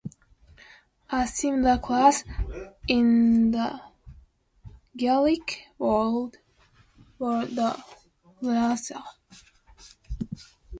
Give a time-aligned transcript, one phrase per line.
[1.11, 2.23] A similar class
[2.87, 3.79] in the
[4.97, 6.37] Gaelic world
[7.19, 7.77] were the
[8.41, 9.03] Flatha.